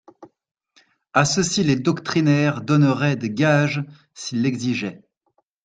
[1.13, 3.85] A ceux-ci les doctrinaires donneraient des gages
[4.15, 5.03] s'ils l'exigeaient.